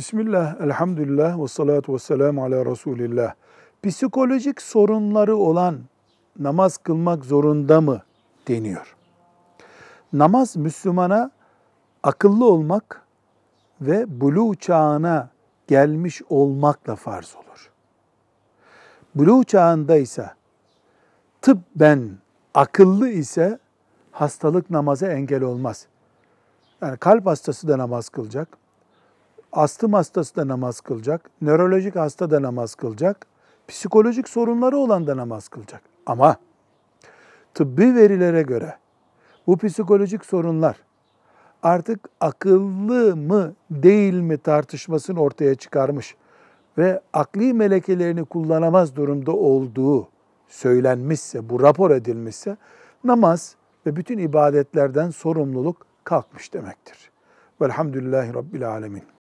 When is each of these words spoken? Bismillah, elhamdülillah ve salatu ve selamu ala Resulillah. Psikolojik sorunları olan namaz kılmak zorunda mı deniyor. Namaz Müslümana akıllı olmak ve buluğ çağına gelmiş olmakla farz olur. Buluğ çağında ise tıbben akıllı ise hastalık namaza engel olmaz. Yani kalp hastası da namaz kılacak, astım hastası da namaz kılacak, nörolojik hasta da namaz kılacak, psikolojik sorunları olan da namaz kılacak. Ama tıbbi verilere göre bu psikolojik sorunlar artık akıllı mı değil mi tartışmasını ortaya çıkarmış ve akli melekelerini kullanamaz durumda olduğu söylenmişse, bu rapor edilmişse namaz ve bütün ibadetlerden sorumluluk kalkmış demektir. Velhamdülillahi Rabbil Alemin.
Bismillah, 0.00 0.60
elhamdülillah 0.60 1.42
ve 1.42 1.48
salatu 1.48 1.94
ve 1.94 1.98
selamu 1.98 2.44
ala 2.44 2.66
Resulillah. 2.66 3.34
Psikolojik 3.82 4.62
sorunları 4.62 5.36
olan 5.36 5.78
namaz 6.38 6.76
kılmak 6.76 7.24
zorunda 7.24 7.80
mı 7.80 8.02
deniyor. 8.48 8.96
Namaz 10.12 10.56
Müslümana 10.56 11.30
akıllı 12.02 12.44
olmak 12.44 13.02
ve 13.80 14.20
buluğ 14.20 14.54
çağına 14.54 15.28
gelmiş 15.68 16.22
olmakla 16.28 16.96
farz 16.96 17.36
olur. 17.36 17.70
Buluğ 19.14 19.44
çağında 19.44 19.96
ise 19.96 20.30
tıbben 21.42 22.10
akıllı 22.54 23.08
ise 23.08 23.58
hastalık 24.10 24.70
namaza 24.70 25.06
engel 25.06 25.42
olmaz. 25.42 25.86
Yani 26.82 26.96
kalp 26.96 27.26
hastası 27.26 27.68
da 27.68 27.78
namaz 27.78 28.08
kılacak, 28.08 28.60
astım 29.52 29.92
hastası 29.92 30.36
da 30.36 30.48
namaz 30.48 30.80
kılacak, 30.80 31.30
nörolojik 31.42 31.96
hasta 31.96 32.30
da 32.30 32.42
namaz 32.42 32.74
kılacak, 32.74 33.26
psikolojik 33.68 34.28
sorunları 34.28 34.76
olan 34.76 35.06
da 35.06 35.16
namaz 35.16 35.48
kılacak. 35.48 35.82
Ama 36.06 36.36
tıbbi 37.54 37.94
verilere 37.94 38.42
göre 38.42 38.76
bu 39.46 39.56
psikolojik 39.56 40.24
sorunlar 40.24 40.76
artık 41.62 42.08
akıllı 42.20 43.16
mı 43.16 43.54
değil 43.70 44.14
mi 44.14 44.38
tartışmasını 44.38 45.20
ortaya 45.20 45.54
çıkarmış 45.54 46.16
ve 46.78 47.00
akli 47.12 47.54
melekelerini 47.54 48.24
kullanamaz 48.24 48.96
durumda 48.96 49.32
olduğu 49.32 50.08
söylenmişse, 50.48 51.48
bu 51.48 51.62
rapor 51.62 51.90
edilmişse 51.90 52.56
namaz 53.04 53.54
ve 53.86 53.96
bütün 53.96 54.18
ibadetlerden 54.18 55.10
sorumluluk 55.10 55.86
kalkmış 56.04 56.54
demektir. 56.54 57.10
Velhamdülillahi 57.60 58.34
Rabbil 58.34 58.68
Alemin. 58.68 59.19